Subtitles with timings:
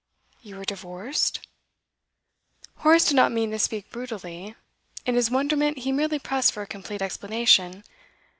[0.41, 1.41] 'You were divorced?'
[2.77, 4.55] Horace did not mean to speak brutally;
[5.05, 7.83] in his wonderment he merely pressed for a complete explanation.